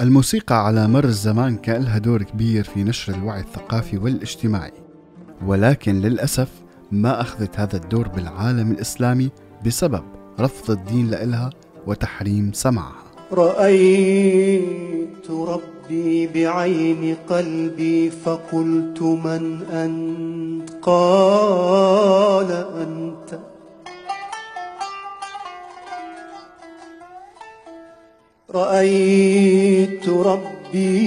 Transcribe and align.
الموسيقى 0.00 0.66
على 0.66 0.88
مر 0.88 1.04
الزمان 1.04 1.56
كان 1.56 1.82
لها 1.82 1.98
دور 1.98 2.22
كبير 2.22 2.64
في 2.64 2.84
نشر 2.84 3.14
الوعي 3.14 3.40
الثقافي 3.40 3.98
والاجتماعي 3.98 4.72
ولكن 5.46 6.00
للأسف 6.00 6.48
ما 6.92 7.20
أخذت 7.20 7.60
هذا 7.60 7.76
الدور 7.76 8.08
بالعالم 8.08 8.72
الإسلامي 8.72 9.30
بسبب 9.66 10.02
رفض 10.40 10.70
الدين 10.70 11.10
لإلها 11.10 11.50
وتحريم 11.86 12.50
سمعها 12.54 13.02
رأيت 13.32 15.30
ربي 15.30 16.26
بعين 16.26 17.16
قلبي 17.28 18.10
فقلت 18.10 19.02
من 19.02 19.62
أنت؟ 19.62 20.70
قال 20.82 22.50
أنت. 22.52 23.38
رأيت 28.56 30.08
ربي 30.08 31.06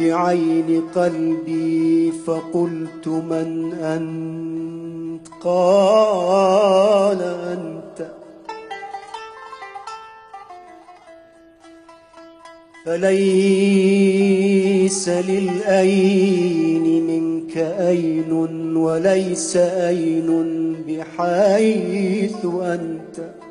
بعين 0.00 0.82
قلبي 0.94 2.12
فقلت 2.26 3.08
من 3.08 3.72
أنت؟ 3.72 5.28
قال 5.44 7.22
أنت. 7.22 8.10
فليس 13.82 14.28
للأين 15.08 16.84
منك 17.06 17.56
أين 17.56 18.32
وليس 18.76 19.56
أين 19.56 20.72
بحيث 20.88 22.44
أنت؟ 22.44 23.41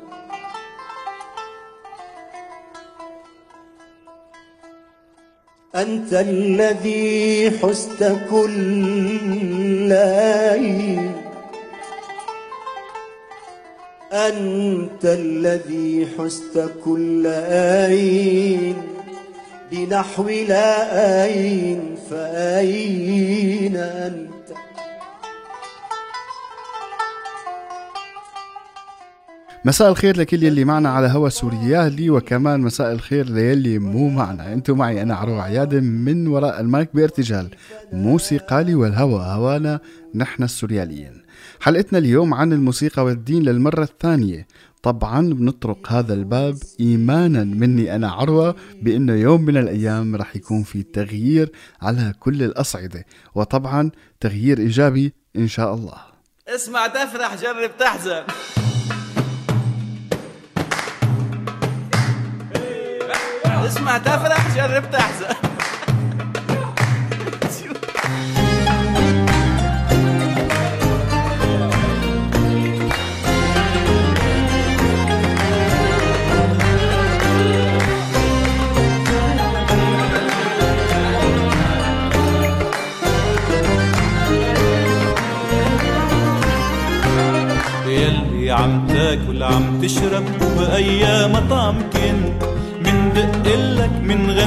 أنت 5.74 6.12
الذي 6.12 7.50
حست 7.50 8.16
كل 8.30 9.92
عين 9.92 11.12
أنت 14.12 15.04
الذي 15.04 16.08
حست 16.18 16.70
كل 16.84 17.26
عين 17.26 18.74
بنحو 19.72 20.28
لا 20.28 21.24
أين 21.24 21.96
فأين 22.10 23.76
أنت؟ 23.76 24.31
مساء 29.64 29.90
الخير 29.90 30.16
لكل 30.16 30.42
يلي 30.42 30.64
معنا 30.64 30.88
على 30.88 31.06
هوا 31.06 31.28
سوريالي 31.28 32.10
وكمان 32.10 32.60
مساء 32.60 32.92
الخير 32.92 33.28
ليلي 33.28 33.78
مو 33.78 34.08
معنا. 34.08 34.52
أنتم 34.52 34.78
معي 34.78 35.02
أنا 35.02 35.14
عروة 35.14 35.42
عيادة 35.42 35.80
من 35.80 36.26
وراء 36.26 36.60
المايك 36.60 36.88
بارتجال 36.94 37.50
موسيقالي 37.92 38.74
والهوى 38.74 39.22
هوانا 39.22 39.80
نحن 40.14 40.42
السورياليين. 40.42 41.22
حلقتنا 41.60 41.98
اليوم 41.98 42.34
عن 42.34 42.52
الموسيقى 42.52 43.04
والدين 43.04 43.42
للمرة 43.42 43.82
الثانية. 43.82 44.46
طبعا 44.82 45.32
بنطرق 45.32 45.92
هذا 45.92 46.14
الباب 46.14 46.56
ايمانا 46.80 47.44
مني 47.44 47.94
أنا 47.94 48.10
عروة 48.10 48.56
بانه 48.82 49.12
يوم 49.12 49.42
من 49.44 49.56
الأيام 49.56 50.16
رح 50.16 50.36
يكون 50.36 50.62
في 50.62 50.82
تغيير 50.82 51.52
على 51.82 52.14
كل 52.20 52.42
الأصعدة 52.42 53.04
وطبعا 53.34 53.90
تغيير 54.20 54.58
إيجابي 54.58 55.12
إن 55.36 55.48
شاء 55.48 55.74
الله. 55.74 55.96
اسمع 56.48 56.86
تفرح 56.86 57.34
جرب 57.34 57.70
تحزن. 57.78 58.22
اسمع 63.66 63.98
تفرح 63.98 64.56
جرب 64.56 64.90
تحزن 64.90 65.34
يلي 87.86 88.50
عم 88.50 88.86
تاكل 88.86 89.42
عم 89.42 89.80
تشرب 89.82 90.24
وبأي 90.42 91.28
مطعم 91.28 91.74
كنت 91.92 92.51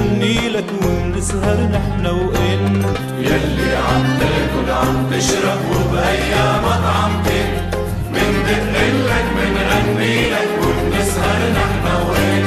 منغني 0.06 0.50
لك 0.50 0.66
ونسهر 0.86 1.58
نحن 1.74 2.06
وانت 2.06 2.86
يلي 3.20 3.76
عم 3.76 4.04
تاكل 4.20 4.72
عم 4.72 5.10
تشرب 5.12 5.60
وبأي 5.72 6.34
مطعم 6.64 7.24
كنت 7.24 7.76
مندق 8.14 8.64
لك 10.32 10.50
ونسهر 10.62 11.40
نحن 11.52 11.86
وانت 12.10 12.46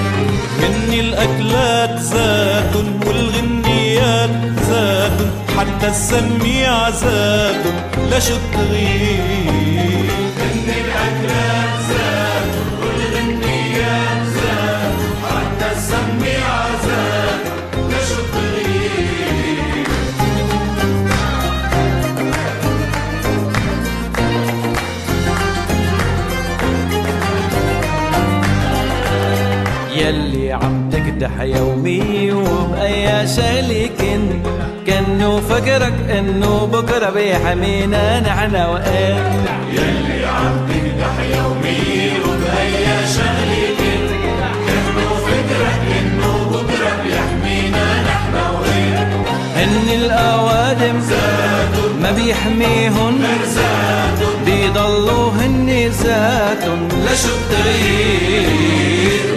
مني 0.62 1.00
الأكلات 1.00 1.98
زاد 1.98 2.76
والغنيات 3.06 4.30
زاد. 4.68 5.30
حتى 5.58 5.88
السميع 5.88 6.90
زاد. 6.90 7.64
لشو 8.12 8.34
التغيير 8.34 9.37
يلي 30.08 30.52
عم 30.52 30.90
تكدح 30.90 31.40
يومي 31.40 32.32
وبأي 32.32 33.26
شغلة 33.26 33.90
كنت 33.98 34.46
كأنه 34.86 35.40
فكرك 35.40 35.94
إنه 36.18 36.66
بكرة 36.66 37.10
بيحمينا 37.10 38.20
نحن 38.20 38.54
وإنت. 38.56 39.48
يلي 39.72 40.26
عم 40.26 40.66
تكدح 40.68 41.14
يومي 41.36 42.12
وبأي 42.24 42.84
كأنه 44.66 45.10
فكرك 45.26 45.80
إنه 46.00 46.32
بكرة 46.52 46.92
بيحمينا 47.04 48.02
نحن 48.02 48.34
وإنت. 48.54 49.28
هن 49.56 49.88
الأوادم 50.04 51.00
ما 52.08 52.14
بيحميهن 52.14 53.24
بيضلوا 54.46 55.30
هن 55.30 55.90
ذاتن 56.04 56.88
لشو 57.04 57.28
التغيير 57.28 58.40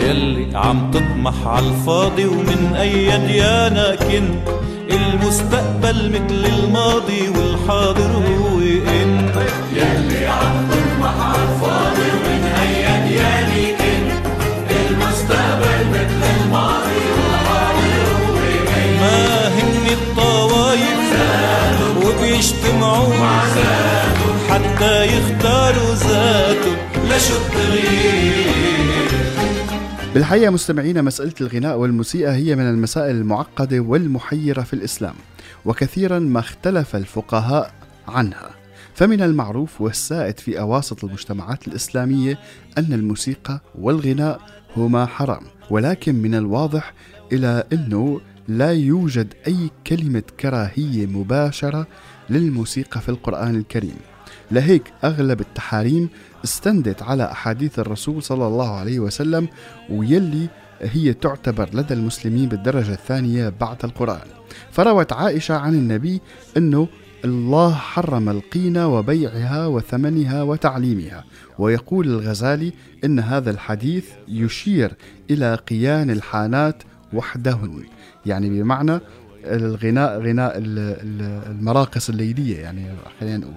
يلي 0.09 0.57
عم 0.57 0.91
تطمح 0.91 1.33
عالفاضي 1.47 2.25
ومن 2.25 2.75
أي 2.79 3.27
ديانة 3.27 3.95
كنت 3.95 4.47
المستقبل 4.91 6.09
مثل 6.09 6.45
الماضي 6.45 7.29
والحاضر 7.29 8.11
هو 8.11 8.59
انت 9.03 9.35
يلي 9.75 10.25
عم 10.27 10.67
تطمح 10.71 11.15
عالفاضي 11.25 12.07
ومن 12.13 12.30
وبيجتمعوا 22.91 24.49
حتى 24.49 25.05
يختاروا 25.05 25.95
ذاتهم 25.95 26.77
لشو 27.09 27.33
التغيير 27.35 28.51
بالحقيقة 30.13 30.49
مستمعينا 30.49 31.01
مسألة 31.01 31.33
الغناء 31.41 31.77
والموسيقى 31.77 32.31
هي 32.31 32.55
من 32.55 32.69
المسائل 32.69 33.15
المعقدة 33.15 33.79
والمحيرة 33.79 34.61
في 34.61 34.73
الإسلام 34.73 35.13
وكثيرا 35.65 36.19
ما 36.19 36.39
اختلف 36.39 36.95
الفقهاء 36.95 37.73
عنها. 38.07 38.49
فمن 38.93 39.21
المعروف 39.21 39.81
والسائد 39.81 40.39
في 40.39 40.59
أواسط 40.59 41.03
المجتمعات 41.03 41.67
الإسلامية 41.67 42.39
أن 42.77 42.93
الموسيقى 42.93 43.61
والغناء 43.79 44.41
هما 44.77 45.05
حرام 45.05 45.43
ولكن 45.69 46.15
من 46.15 46.35
الواضح 46.35 46.93
إلى 47.31 47.63
أنه 47.73 48.21
لا 48.47 48.71
يوجد 48.71 49.33
أي 49.47 49.69
كلمة 49.87 50.23
كراهية 50.39 51.05
مباشرة 51.05 51.87
للموسيقى 52.31 53.01
في 53.01 53.09
القرآن 53.09 53.55
الكريم. 53.55 53.97
لهيك 54.51 54.93
أغلب 55.03 55.41
التحاريم 55.41 56.09
استندت 56.43 57.03
على 57.03 57.31
أحاديث 57.31 57.79
الرسول 57.79 58.23
صلى 58.23 58.47
الله 58.47 58.69
عليه 58.75 58.99
وسلم 58.99 59.47
ويلي 59.89 60.47
هي 60.81 61.13
تعتبر 61.13 61.69
لدى 61.73 61.93
المسلمين 61.93 62.49
بالدرجة 62.49 62.93
الثانية 62.93 63.53
بعد 63.61 63.77
القرآن. 63.83 64.27
فروت 64.71 65.13
عائشة 65.13 65.55
عن 65.57 65.73
النبي 65.73 66.21
أنه 66.57 66.87
الله 67.25 67.73
حرم 67.73 68.29
القينة 68.29 68.87
وبيعها 68.87 69.67
وثمنها 69.67 70.43
وتعليمها 70.43 71.23
ويقول 71.59 72.07
الغزالي 72.07 72.73
إن 73.03 73.19
هذا 73.19 73.51
الحديث 73.51 74.05
يشير 74.27 74.93
إلى 75.29 75.55
قيان 75.55 76.09
الحانات 76.09 76.83
وحدهن. 77.13 77.83
يعني 78.25 78.49
بمعنى 78.49 78.99
الغناء 79.45 80.19
غناء 80.19 80.57
ال- 80.57 80.79
ال- 80.79 81.51
المراقص 81.51 82.09
الليلية 82.09 82.57
يعني 82.59 82.85
خلينا 83.19 83.37
نقول. 83.37 83.53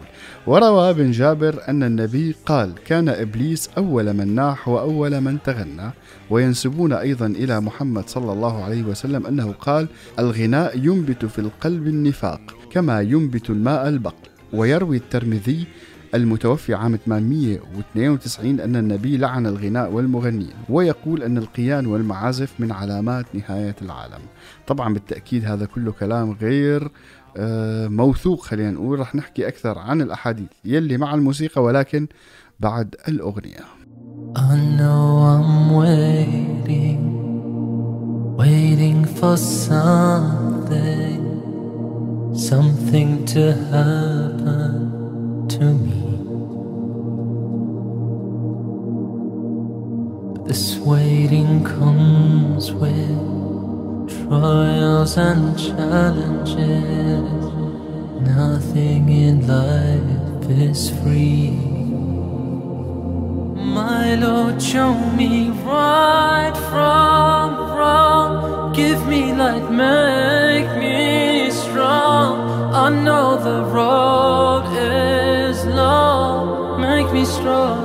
وروى 0.46 0.90
ابن 0.90 1.10
جابر 1.10 1.60
أن 1.68 1.82
النبي 1.82 2.34
قال 2.46 2.72
كان 2.86 3.08
إبليس 3.08 3.70
أول 3.78 4.12
من 4.12 4.34
ناح 4.34 4.68
وأول 4.68 5.20
من 5.20 5.38
تغنى. 5.42 5.90
وينسبون 6.30 6.92
أيضا 6.92 7.26
إلى 7.26 7.60
محمد 7.60 8.08
صلى 8.08 8.32
الله 8.32 8.64
عليه 8.64 8.82
وسلم 8.82 9.26
أنه 9.26 9.52
قال 9.52 9.86
الغناء 10.18 10.78
ينبت 10.78 11.24
في 11.24 11.38
القلب 11.38 11.86
النفاق 11.86 12.40
كما 12.72 13.00
ينبت 13.00 13.50
الماء 13.50 13.88
البقل 13.88 14.28
ويروي 14.52 14.96
الترمذي 14.96 15.66
المتوفي 16.14 16.74
عام 16.74 16.96
892 16.96 18.60
أن 18.60 18.76
النبي 18.76 19.16
لعن 19.16 19.46
الغناء 19.46 19.90
والمغنين 19.92 20.52
ويقول 20.68 21.22
أن 21.22 21.38
القيان 21.38 21.86
والمعازف 21.86 22.52
من 22.58 22.72
علامات 22.72 23.26
نهاية 23.34 23.76
العالم. 23.82 24.20
طبعا 24.66 24.94
بالتأكيد 24.94 25.44
هذا 25.44 25.66
كله 25.66 25.92
كلام 25.92 26.32
غير 26.40 26.90
آه، 27.36 27.88
موثوق 27.88 28.42
خلينا 28.42 28.70
نقول. 28.70 28.98
رح 28.98 29.14
نحكي 29.14 29.48
أكثر 29.48 29.78
عن 29.78 30.02
الأحاديث 30.02 30.48
يلي 30.64 30.96
مع 30.96 31.14
الموسيقى 31.14 31.62
ولكن 31.62 32.06
بعد 32.60 32.96
الأغنية. 33.08 33.64
I 34.36 34.56
know 34.78 35.04
I'm 35.34 35.72
waiting, 35.82 37.02
waiting 38.36 39.04
for 39.18 39.36
something, 39.36 41.22
something 42.34 43.24
to 43.26 43.52
happen. 43.70 44.83
Me. 45.72 46.14
This 50.46 50.76
waiting 50.76 51.64
comes 51.64 52.70
with 52.72 53.34
trials 54.28 55.16
and 55.16 55.58
challenges. 55.58 57.30
Nothing 58.36 59.08
in 59.08 59.46
life 59.46 60.50
is 60.50 60.90
free. 61.00 61.50
My 63.56 64.14
Lord, 64.16 64.60
show 64.62 64.94
me 65.16 65.48
right 65.64 66.56
from 66.70 67.56
wrong. 67.76 68.72
Give 68.74 69.06
me 69.08 69.32
light, 69.32 69.70
make 69.70 70.70
me 70.78 71.50
strong. 71.50 72.72
I 72.74 72.90
know 72.90 73.36
the 73.36 73.64
road 73.64 74.64
is 74.76 75.13
me 77.14 77.24
strong. 77.24 77.82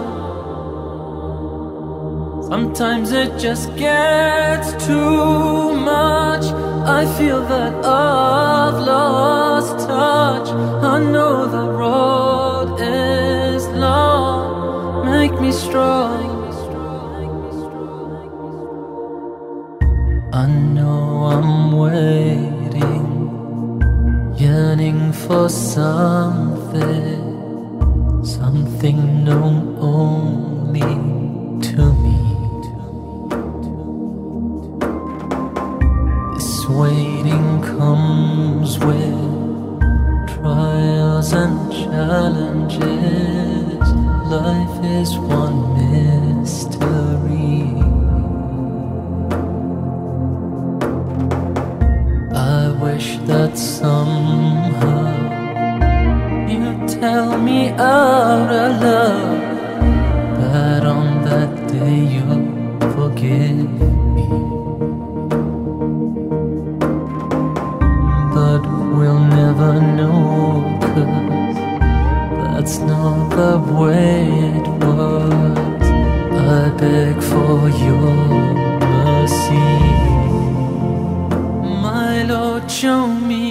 Sometimes 2.49 3.11
it 3.11 3.37
just 3.37 3.75
gets 3.75 4.69
too 4.87 5.75
much. 5.75 6.45
I 6.99 7.01
feel 7.17 7.41
that 7.53 7.73
I've 7.85 8.79
lost 8.93 9.87
touch. 9.87 10.49
I 10.93 10.97
know 11.13 11.35
the 11.57 11.67
road 11.83 12.69
is 12.81 13.67
long. 13.85 15.05
Make 15.05 15.35
me 15.39 15.51
strong. 15.51 16.37
I 20.43 20.45
know 20.75 21.25
I'm 21.33 21.51
waiting, 21.85 23.07
yearning 24.37 25.11
for 25.11 25.49
something, 25.49 27.28
something 28.49 29.23
known 29.25 29.77
only 29.77 30.93
to 31.67 31.83
me. 32.03 32.19
This 36.33 36.53
waiting 36.81 37.49
comes 37.61 38.79
with 38.87 39.19
trials 40.33 41.31
and 41.33 41.57
challenges. 41.71 42.79
Life 44.37 44.77
is 44.99 45.11
one 45.39 45.59
mystery. 45.77 47.61
I 52.33 52.71
wish 52.81 53.09
that 53.29 53.55
somehow 53.55 54.98
tell 56.99 57.37
me 57.37 57.69
out 57.69 58.49
of 58.63 58.81
love 58.81 59.39
that 60.41 60.83
on 60.85 61.23
that 61.23 61.51
day 61.67 61.97
you'll 62.13 62.47
forgive 62.95 63.71
me. 64.15 64.27
But 68.35 68.63
we'll 68.95 69.25
never 69.41 69.73
know 69.97 70.63
'cause 70.81 71.57
that's 72.41 72.77
not 72.91 73.29
the 73.39 73.55
way 73.79 74.17
it 74.57 74.67
was. 74.83 75.87
I 76.59 76.63
beg 76.81 77.15
for 77.31 77.57
your 77.85 78.15
mercy. 78.93 79.71
My 81.87 82.13
Lord, 82.31 82.65
show 82.69 83.07
me 83.29 83.48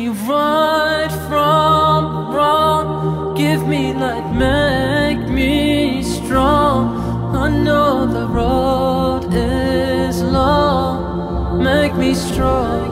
Give 3.79 3.97
light, 3.97 4.29
make 4.33 5.29
me 5.29 6.03
strong. 6.03 7.37
I 7.37 7.49
know 7.49 8.07
the 8.07 8.27
road 8.27 9.33
is 9.33 10.21
long. 10.21 11.63
Make 11.63 11.95
me 11.95 12.13
strong. 12.13 12.89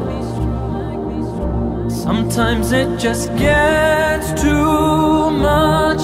Sometimes 1.90 2.70
it 2.70 3.00
just 3.00 3.34
gets 3.36 4.28
too 4.40 5.30
much. 5.30 6.02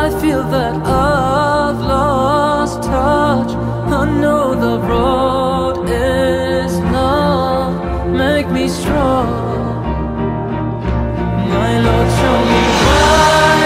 I 0.00 0.08
feel 0.20 0.42
that 0.56 0.76
I've 0.76 1.80
lost 1.94 2.82
touch. 2.84 3.52
I 4.00 4.04
know 4.22 4.54
the 4.66 4.78
road 4.92 5.86
is 5.90 6.72
long. 6.96 8.16
Make 8.16 8.48
me 8.48 8.66
strong. 8.66 9.28
My 11.54 11.72
Lord, 11.86 12.08
show 12.18 12.38
me 12.50 12.62
right 12.86 13.61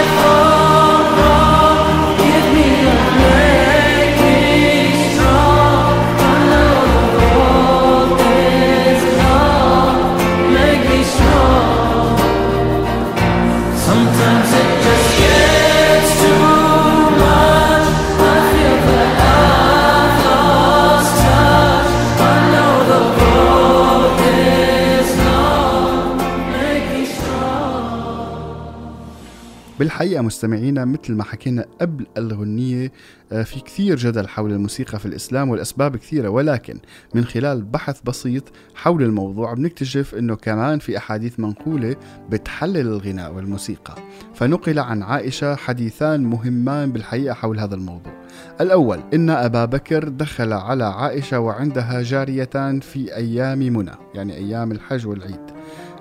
بالحقيقة 29.97 30.21
مستمعينا 30.21 30.85
مثل 30.85 31.13
ما 31.13 31.23
حكينا 31.23 31.65
قبل 31.81 32.05
الغنية 32.17 32.91
آه، 33.31 33.43
في 33.43 33.59
كثير 33.59 33.95
جدل 33.95 34.27
حول 34.27 34.51
الموسيقى 34.51 34.99
في 34.99 35.05
الإسلام 35.05 35.49
والأسباب 35.49 35.95
كثيرة 35.95 36.29
ولكن 36.29 36.77
من 37.13 37.25
خلال 37.25 37.63
بحث 37.63 38.01
بسيط 38.01 38.43
حول 38.75 39.03
الموضوع 39.03 39.53
بنكتشف 39.53 40.15
أنه 40.15 40.35
كمان 40.35 40.79
في 40.79 40.97
أحاديث 40.97 41.39
منقولة 41.39 41.95
بتحلل 42.29 42.77
الغناء 42.77 43.33
والموسيقى. 43.33 43.95
فنقل 44.35 44.79
عن 44.79 45.03
عائشة 45.03 45.55
حديثان 45.55 46.23
مهمان 46.23 46.91
بالحقيقة 46.91 47.33
حول 47.33 47.59
هذا 47.59 47.75
الموضوع. 47.75 48.13
الأول 48.61 48.99
إن 49.13 49.29
أبا 49.29 49.65
بكر 49.65 50.07
دخل 50.07 50.53
على 50.53 50.83
عائشة 50.83 51.39
وعندها 51.39 52.01
جاريتان 52.01 52.79
في 52.79 53.15
أيام 53.15 53.59
منى 53.59 53.95
يعني 54.15 54.35
أيام 54.35 54.71
الحج 54.71 55.07
والعيد. 55.07 55.56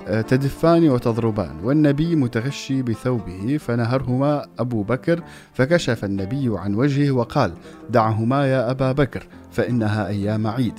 تدفان 0.07 0.89
وتضربان 0.89 1.61
والنبي 1.65 2.17
متغشي 2.17 2.83
بثوبه 2.83 3.57
فنهرهما 3.57 4.47
أبو 4.59 4.83
بكر 4.83 5.23
فكشف 5.55 6.05
النبي 6.05 6.51
عن 6.59 6.75
وجهه 6.75 7.11
وقال 7.11 7.53
دعهما 7.91 8.47
يا 8.47 8.71
أبا 8.71 8.93
بكر 8.93 9.27
فإنها 9.51 10.07
أيام 10.07 10.47
عيد. 10.47 10.75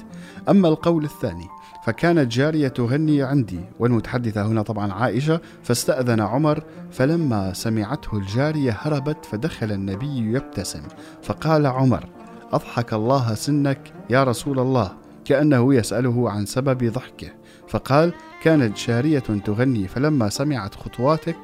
أما 0.50 0.68
القول 0.68 1.04
الثاني 1.04 1.46
فكانت 1.86 2.32
جارية 2.32 2.68
تغني 2.68 3.24
عندي 3.24 3.60
والمتحدثة 3.80 4.46
هنا 4.46 4.62
طبعا 4.62 4.94
عائشة 4.94 5.42
فاستأذن 5.64 6.20
عمر 6.20 6.64
فلما 6.92 7.54
سمعته 7.54 8.18
الجارية 8.18 8.78
هربت 8.80 9.26
فدخل 9.26 9.72
النبي 9.72 10.18
يبتسم 10.18 10.82
فقال 11.24 11.66
عمر 11.66 12.06
أضحك 12.54 12.94
الله 12.94 13.34
سنك 13.34 13.94
يا 14.10 14.24
رسول 14.24 14.60
الله 14.60 14.92
كأنه 15.26 15.76
يسأله 15.76 16.30
عن 16.30 16.46
سبب 16.46 16.92
ضحكه. 16.92 17.37
فقال 17.68 18.14
كانت 18.42 18.78
جارية 18.78 19.20
تغني 19.20 19.88
فلما 19.88 20.30
سمعت 20.30 20.76
خطواتك 20.76 21.38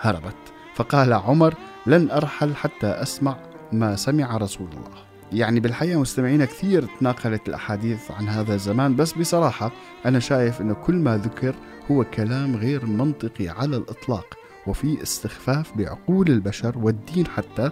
هربت. 0.00 0.36
فقال 0.74 1.12
عمر 1.12 1.54
لن 1.86 2.10
أرحل 2.10 2.54
حتى 2.54 2.86
أسمع 2.86 3.36
ما 3.72 3.96
سمع 3.96 4.36
رسول 4.36 4.68
الله. 4.68 5.02
يعني 5.32 5.60
بالحقيقة 5.60 6.00
مستمعينا 6.00 6.44
كثير 6.44 6.86
تناقلت 7.00 7.48
الأحاديث 7.48 8.10
عن 8.10 8.28
هذا 8.28 8.54
الزمان 8.54 8.96
بس 8.96 9.12
بصراحة 9.12 9.72
أنا 10.06 10.18
شايف 10.18 10.60
أنه 10.60 10.74
كل 10.74 10.94
ما 10.94 11.16
ذكر 11.16 11.54
هو 11.90 12.04
كلام 12.04 12.56
غير 12.56 12.86
منطقي 12.86 13.48
على 13.48 13.76
الإطلاق 13.76 14.38
وفي 14.66 15.02
استخفاف 15.02 15.76
بعقول 15.76 16.28
البشر 16.28 16.78
والدين 16.78 17.26
حتى. 17.26 17.70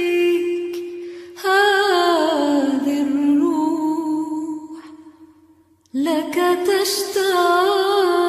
هذه 1.45 3.01
الروح 3.01 4.83
لك 5.93 6.35
تشتاق. 6.67 8.28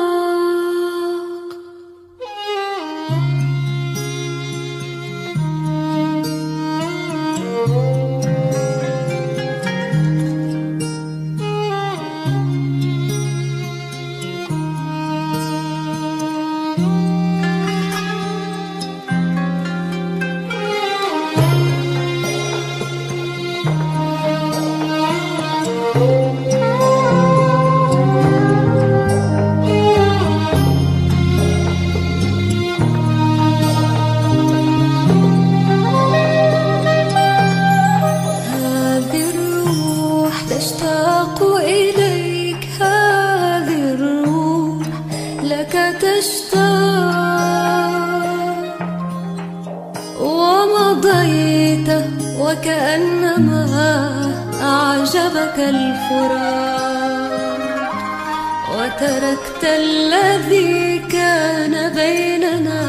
وتركت 59.01 59.65
الذي 59.65 60.99
كان 60.99 61.93
بيننا 61.95 62.83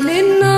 للنار 0.00 0.53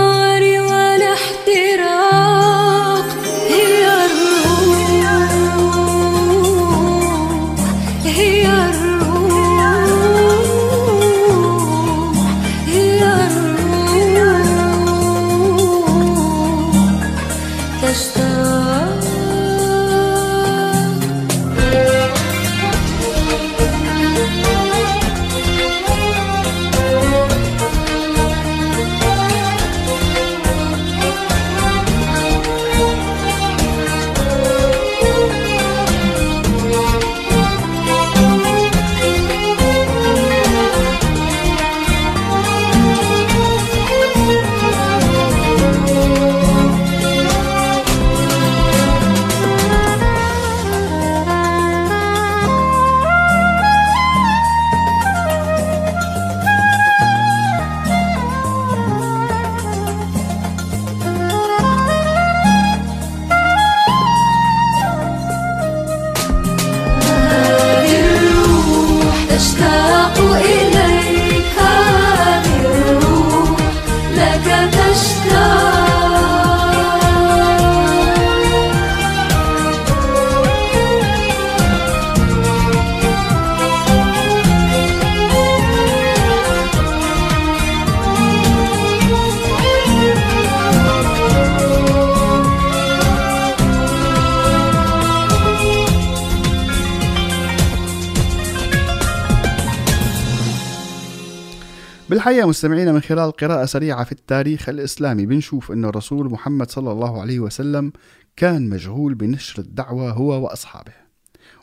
بالحقيقة 102.11 102.49
مستمعينا 102.49 102.93
من 102.93 103.01
خلال 103.01 103.33
قراءة 103.33 103.65
سريعة 103.65 104.05
في 104.05 104.13
التاريخ 104.13 104.69
الإسلامي 104.69 105.27
بنشوف 105.27 105.73
أن 105.73 105.85
الرسول 105.85 106.31
محمد 106.31 106.71
صلى 106.71 106.93
الله 106.93 107.21
عليه 107.21 107.41
وسلم 107.41 107.93
كان 108.37 108.69
مشغول 108.69 109.15
بنشر 109.15 109.63
الدعوة 109.63 110.11
هو 110.11 110.45
وأصحابه. 110.45 110.93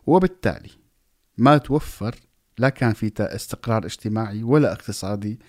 وبالتالي 0.05 0.69
ما 1.37 1.57
توفر 1.57 2.15
لا 2.57 2.69
كان 2.69 2.93
في 2.93 3.11
استقرار 3.19 3.85
اجتماعي 3.85 4.43
ولا 4.43 4.71
اقتصادي 4.71 5.39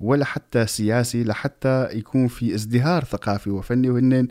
ولا 0.00 0.24
حتى 0.24 0.66
سياسي 0.66 1.24
لحتى 1.24 1.88
يكون 1.92 2.28
في 2.28 2.54
ازدهار 2.54 3.04
ثقافي 3.04 3.50
وفني. 3.50 3.90
وهن 3.90 4.28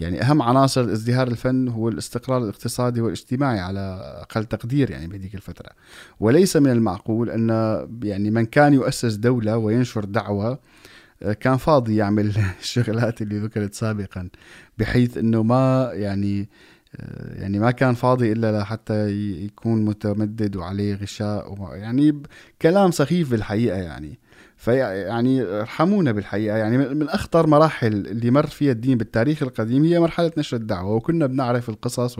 يعني 0.00 0.22
أهم 0.22 0.42
عناصر 0.42 0.80
ازدهار 0.80 1.28
الفن 1.28 1.68
هو 1.68 1.88
الاستقرار 1.88 2.42
الاقتصادي 2.42 3.00
والاجتماعي 3.00 3.60
على 3.60 3.80
أقل 4.22 4.44
تقدير 4.44 4.90
يعني 4.90 5.06
بهذيك 5.06 5.34
الفترة. 5.34 5.70
وليس 6.20 6.56
من 6.56 6.70
المعقول 6.70 7.30
أن 7.30 7.48
يعني 8.02 8.30
من 8.30 8.46
كان 8.46 8.74
يؤسس 8.74 9.14
دولة 9.14 9.56
وينشر 9.56 10.04
دعوة 10.04 10.58
آه، 11.22 11.32
كان 11.32 11.56
فاضي 11.56 11.96
يعمل 11.96 12.32
الشغلات 12.60 13.22
اللي 13.22 13.38
ذكرت 13.38 13.74
سابقا 13.74 14.28
بحيث 14.78 15.18
أنه 15.18 15.42
ما 15.42 15.90
يعني 15.92 16.48
آه، 16.96 17.40
يعني 17.40 17.58
ما 17.58 17.70
كان 17.70 17.94
فاضي 17.94 18.32
إلا 18.32 18.60
لحتى 18.60 19.10
يكون 19.44 19.84
متمدد 19.84 20.56
وعليه 20.56 20.94
غشاء 20.94 21.72
يعني 21.72 22.22
كلام 22.62 22.90
سخيف 22.90 23.30
بالحقيقة 23.30 23.76
يعني. 23.76 24.18
فيعني 24.58 25.42
ارحمونا 25.42 26.12
بالحقيقة. 26.12 26.56
يعني 26.56 26.78
من 26.78 27.08
أخطر 27.08 27.46
مراحل 27.46 27.92
اللي 27.92 28.30
مر 28.30 28.46
فيها 28.46 28.72
الدين 28.72 28.98
بالتاريخ 28.98 29.42
القديم 29.42 29.84
هي 29.84 30.00
مرحلة 30.00 30.32
نشر 30.38 30.56
الدعوة 30.56 30.94
وكنا 30.94 31.26
بنعرف 31.26 31.68
القصص 31.68 32.18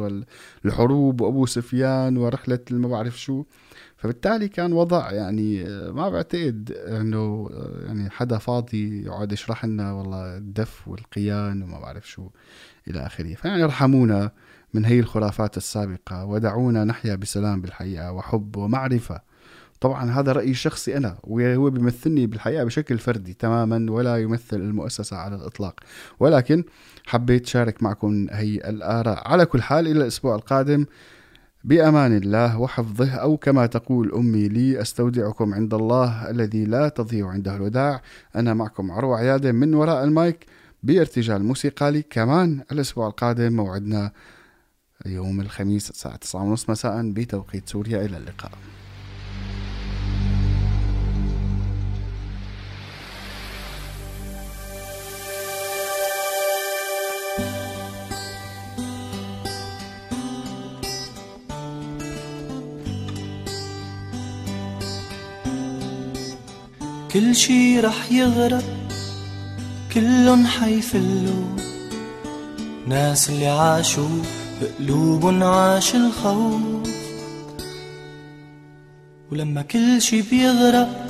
والحروب 0.64 1.20
وأبو 1.20 1.46
سفيان 1.46 2.16
ورحلة 2.16 2.58
ما 2.70 2.88
بعرف 2.88 3.20
شو. 3.20 3.44
فبالتالي 3.96 4.48
كان 4.48 4.72
وضع 4.72 5.12
يعني 5.12 5.66
آه، 5.66 5.90
ما 5.90 6.08
بعتقد 6.08 6.72
إنه 6.86 7.48
آه، 7.52 7.86
يعني 7.86 8.10
حدا 8.10 8.38
فاضي 8.38 9.02
يقعد 9.02 9.32
يشرح 9.32 9.64
لنا 9.64 9.92
والله 9.92 10.36
الدف 10.36 10.88
والقيان 10.88 11.62
وما 11.62 11.80
بعرف 11.80 12.08
شو 12.10 12.28
إلى 12.88 13.06
آخره. 13.06 13.34
فيعني 13.34 13.64
ارحمونا 13.64 14.30
من 14.74 14.84
هي 14.84 15.00
الخرافات 15.00 15.56
السابقة 15.56 16.24
ودعونا 16.24 16.84
نحيا 16.84 17.14
بسلام 17.14 17.60
بالحقيقة 17.60 18.12
وحب 18.12 18.56
ومعرفة. 18.56 19.27
طبعا 19.80 20.10
هذا 20.10 20.32
رايي 20.32 20.50
الشخصي 20.50 20.96
أنا 20.96 21.18
وهو 21.24 21.70
بيمثلني 21.70 22.26
بالحقيقة 22.26 22.64
بشكل 22.64 22.98
فردي 22.98 23.34
تماما 23.34 23.92
ولا 23.92 24.16
يمثل 24.16 24.56
المؤسسة 24.56 25.16
على 25.16 25.36
الإطلاق. 25.36 25.80
ولكن 26.20 26.64
حبيت 27.06 27.46
شارك 27.46 27.82
معكم 27.82 28.26
هي 28.30 28.54
الآراء. 28.54 29.28
على 29.28 29.46
كل 29.46 29.62
حال 29.62 29.86
إلى 29.86 30.02
الأسبوع 30.02 30.34
القادم 30.34 30.86
بأمان 31.64 32.16
الله 32.16 32.58
وحفظه 32.60 33.14
أو 33.14 33.36
كما 33.36 33.66
تقول 33.66 34.12
أمي 34.12 34.48
لي 34.48 34.80
أستودعكم 34.80 35.54
عند 35.54 35.74
الله 35.74 36.30
الذي 36.30 36.64
لا 36.64 36.88
تضيع 36.88 37.28
عنده 37.28 37.56
الوداع. 37.56 38.02
أنا 38.36 38.54
معكم 38.54 38.92
عروة 38.92 39.18
عيادة 39.18 39.52
من 39.52 39.74
وراء 39.74 40.04
المايك 40.04 40.46
بارتجال 40.82 41.44
موسيقالي 41.44 42.02
كمان 42.02 42.60
الأسبوع 42.72 43.06
القادم 43.06 43.52
موعدنا 43.52 44.12
يوم 45.06 45.40
الخميس 45.40 45.90
الساعة 45.90 46.16
9:30 46.16 46.70
مساء 46.70 47.10
بتوقيت 47.10 47.68
سوريا. 47.68 48.04
إلى 48.04 48.16
اللقاء. 48.16 48.52
كل 67.18 67.36
شي 67.36 67.80
رح 67.80 68.12
يغرق 68.12 68.64
كلن 69.94 70.46
حيفلوا. 70.46 71.44
ناس 72.86 73.30
اللي 73.30 73.46
عاشوا 73.46 74.22
بقلوبن 74.62 75.42
عاش 75.42 75.94
الخوف. 75.94 76.60
ولما 79.32 79.62
كل 79.62 80.02
شي 80.02 80.22
بيغرق 80.22 81.06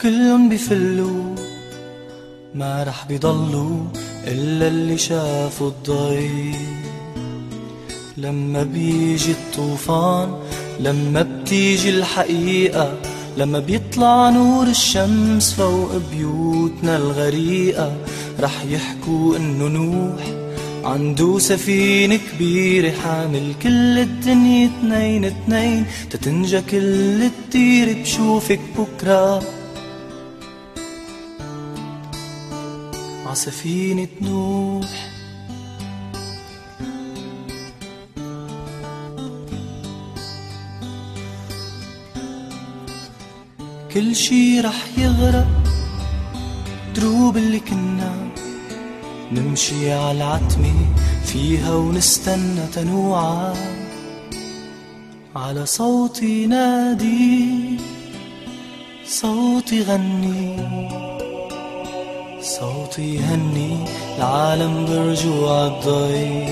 كلن 0.00 0.48
بيفلوا. 0.48 1.34
ما 2.54 2.82
رح 2.82 3.04
بيضلوا 3.08 3.84
إلا 4.26 4.68
اللي 4.68 4.98
شافوا 4.98 5.68
الضي 5.68 6.54
لما 8.16 8.62
بيجي 8.62 9.32
الطوفان 9.32 10.34
لما 10.80 11.22
بتيجي 11.22 11.90
الحقيقة 11.90 13.11
لما 13.36 13.58
بيطلع 13.58 14.30
نور 14.30 14.66
الشمس 14.66 15.52
فوق 15.54 15.90
بيوتنا 16.12 16.96
الغريقة 16.96 17.96
رح 18.40 18.64
يحكوا 18.64 19.36
إنه 19.36 19.68
نوح 19.68 20.22
عنده 20.84 21.38
سفينة 21.38 22.18
كبيرة 22.32 22.90
حامل 22.90 23.54
كل 23.62 23.98
الدنيا 23.98 24.70
اتنين 24.70 25.24
اتنين 25.24 25.86
تتنجى 26.10 26.60
كل 26.60 27.22
الدير 27.22 28.02
بشوفك 28.02 28.60
بكرة. 28.78 29.42
عسفينة 33.26 34.08
نوح 34.22 35.11
كل 43.94 44.16
شي 44.16 44.60
رح 44.60 44.98
يغرق. 44.98 45.46
دروب 46.94 47.36
اللي 47.36 47.60
كنا 47.60 48.14
نمشي 49.32 49.92
على 49.92 50.12
العتمة 50.12 50.74
فيها 51.24 51.74
ونستنى 51.74 52.66
تنوعا. 52.74 53.54
على 55.36 55.66
صوتي 55.66 56.46
نادي 56.46 57.48
صوتي 59.06 59.82
غني 59.82 60.56
صوتي 62.42 63.14
يهني. 63.14 63.84
العالم 64.18 64.86
برجوع 64.86 65.66
الضي 65.66 66.46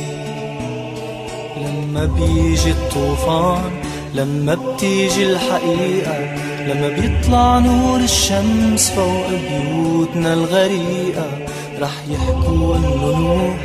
لما 1.56 2.04
بيجي 2.04 2.70
الطوفان 2.70 3.73
لما 4.14 4.54
بتيجي 4.54 5.32
الحقيقة 5.32 6.50
لما 6.71 6.89
بيطلع 6.89 7.59
نور 7.59 8.00
الشمس 8.00 8.91
فوق 8.91 9.26
بيوتنا 9.28 10.35
الغريقة 10.35 11.39
رح 11.80 11.93
يحكوا 12.11 12.76
إنه 12.76 13.19
نوح 13.19 13.56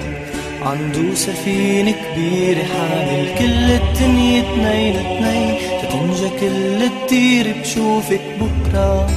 عنده 0.61 1.15
سفينة 1.15 1.91
كبيرة 1.91 2.63
حامل 2.63 3.27
كل 3.39 3.71
الدنيا 3.71 4.41
اتنين 4.41 4.95
اتنين 4.95 5.55
تتنجى 5.81 6.29
كل 6.39 6.83
الدير 6.83 7.55
بشوفك 7.61 8.21
بكرة. 8.41 9.07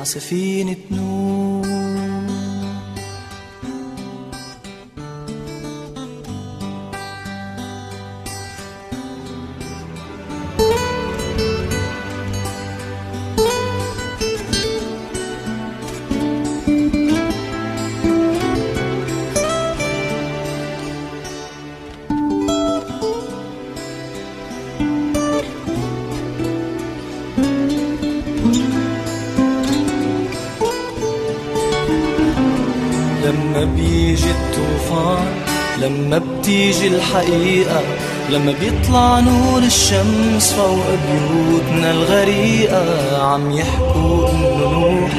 عسفينة 0.00 0.76
نور 0.90 1.65
بيجي 34.26 34.38
الطوفان 34.38 35.26
لما 35.82 36.18
بتيجي 36.18 36.86
الحقيقة 36.88 37.82
لما 38.30 38.54
بيطلع 38.60 39.20
نور 39.20 39.58
الشمس 39.58 40.52
فوق 40.52 40.86
بيوتنا 40.90 41.90
الغريقة 41.90 43.22
عم 43.22 43.50
يحكوا 43.50 44.28
إنه 44.30 44.68
نوح 44.70 45.10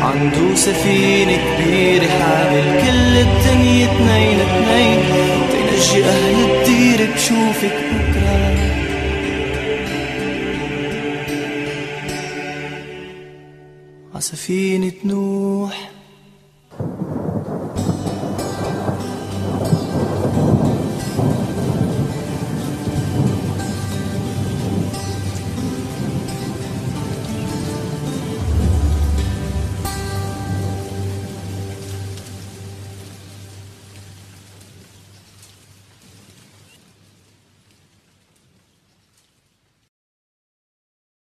عنده 0.00 0.54
سفينة 0.54 1.36
كبيرة 1.36 2.06
حامل 2.08 2.80
كل 2.82 3.16
الدنيا 3.18 3.86
اتنين 3.86 4.40
اتنين 4.40 5.00
تنجي 5.52 6.04
أهل 6.04 6.34
الدير 6.50 7.10
بشوفك 7.14 7.76
بكرة. 7.92 8.50
عسفينة 14.14 14.92
نوح 15.04 15.89